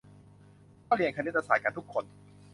[0.87, 2.05] ก็เรียนคณิตศาสตร์กันทุกคน